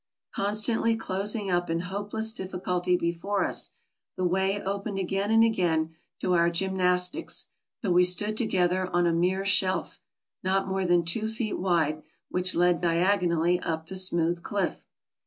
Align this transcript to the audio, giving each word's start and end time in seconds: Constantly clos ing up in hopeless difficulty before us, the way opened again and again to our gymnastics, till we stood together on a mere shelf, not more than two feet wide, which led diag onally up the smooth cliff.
Constantly 0.33 0.95
clos 0.95 1.35
ing 1.35 1.51
up 1.51 1.69
in 1.69 1.81
hopeless 1.81 2.33
difficulty 2.33 2.97
before 2.97 3.45
us, 3.45 3.69
the 4.17 4.23
way 4.25 4.59
opened 4.63 4.97
again 4.97 5.29
and 5.29 5.43
again 5.43 5.93
to 6.19 6.33
our 6.33 6.49
gymnastics, 6.49 7.45
till 7.83 7.93
we 7.93 8.03
stood 8.03 8.35
together 8.35 8.89
on 8.95 9.05
a 9.05 9.13
mere 9.13 9.45
shelf, 9.45 9.99
not 10.43 10.67
more 10.67 10.87
than 10.87 11.05
two 11.05 11.27
feet 11.27 11.59
wide, 11.59 12.01
which 12.29 12.55
led 12.55 12.81
diag 12.81 13.19
onally 13.19 13.59
up 13.63 13.85
the 13.85 13.95
smooth 13.95 14.41
cliff. 14.41 14.83